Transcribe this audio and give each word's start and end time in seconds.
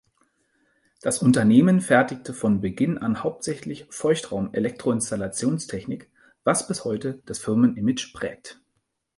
Das 1.03 1.21
Unternehmen 1.21 1.79
fertigte 1.79 2.33
von 2.33 2.59
Beginn 2.59 2.97
an 2.97 3.21
hauptsächlich 3.23 3.85
Feuchtraum-Elektroinstallationstechnik, 3.91 6.09
was 6.43 6.67
bis 6.67 6.85
heute 6.85 7.21
das 7.27 7.37
Firmen-Image 7.37 8.11
prägt. 8.11 8.59